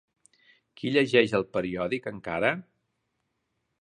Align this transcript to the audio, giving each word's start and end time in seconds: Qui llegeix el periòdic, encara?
Qui 0.79 0.93
llegeix 0.95 1.35
el 1.39 1.45
periòdic, 1.57 2.09
encara? 2.13 2.51